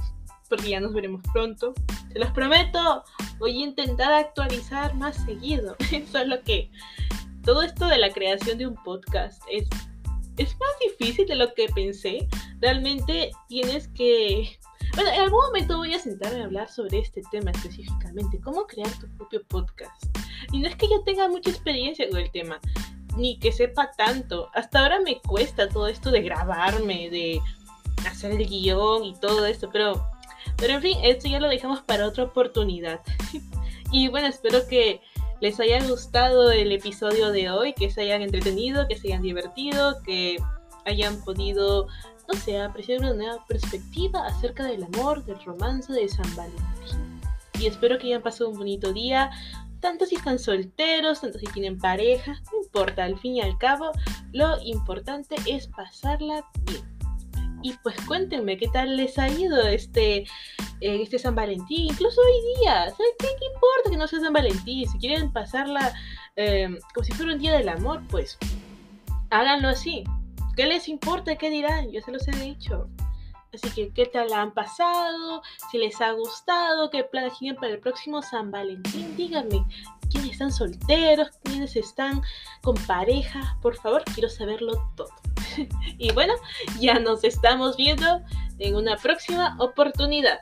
[0.49, 1.75] porque ya nos veremos pronto.
[2.11, 3.05] Se los prometo,
[3.39, 5.77] voy a intentar actualizar más seguido.
[6.11, 6.71] Solo que
[7.45, 9.69] todo esto de la creación de un podcast es,
[10.39, 12.29] es más difícil de lo que pensé.
[12.61, 14.59] Realmente tienes que
[14.95, 18.91] bueno, en algún momento voy a sentarme a hablar sobre este tema específicamente, cómo crear
[18.99, 20.05] tu propio podcast.
[20.51, 22.59] Y no es que yo tenga mucha experiencia con el tema,
[23.17, 24.51] ni que sepa tanto.
[24.53, 27.41] Hasta ahora me cuesta todo esto de grabarme, de
[28.09, 30.05] hacer el guion y todo esto, pero,
[30.57, 33.01] pero en fin, esto ya lo dejamos para otra oportunidad.
[33.93, 35.01] y bueno, espero que
[35.41, 40.03] les haya gustado el episodio de hoy, que se hayan entretenido, que se hayan divertido,
[40.03, 40.37] que
[40.85, 41.87] hayan podido
[42.31, 47.21] o sea, apreciar una nueva perspectiva acerca del amor, del romance de San Valentín.
[47.59, 49.31] Y espero que hayan pasado un bonito día,
[49.81, 53.93] tanto si están solteros, tanto si tienen pareja, no importa, al fin y al cabo,
[54.33, 56.89] lo importante es pasarla bien.
[57.63, 60.27] Y pues cuéntenme qué tal les ha ido este, eh,
[60.81, 62.89] este San Valentín, incluso hoy día.
[62.91, 64.89] ¿Saben qué, importa que no sea San Valentín?
[64.89, 65.93] Si quieren pasarla
[66.37, 68.39] eh, como si fuera un día del amor, pues
[69.29, 70.05] háganlo así.
[70.61, 71.37] ¿Qué les importa?
[71.37, 71.91] ¿Qué dirán?
[71.91, 72.87] Yo se los he dicho.
[73.55, 75.41] Así que, ¿qué tal han pasado?
[75.71, 79.17] Si les ha gustado, ¿qué planes tienen para el próximo San Valentín?
[79.17, 79.65] Díganme,
[80.11, 81.31] ¿quiénes están solteros?
[81.45, 82.21] ¿Quiénes están
[82.61, 83.57] con pareja?
[83.63, 85.09] Por favor, quiero saberlo todo.
[85.99, 86.35] y bueno,
[86.79, 88.21] ya nos estamos viendo
[88.59, 90.41] en una próxima oportunidad.